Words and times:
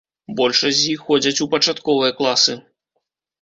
Большасць 0.37 0.79
з 0.79 0.87
іх 0.93 1.03
ходзяць 1.09 1.43
у 1.45 1.47
пачатковыя 1.53 2.17
класы. 2.23 2.57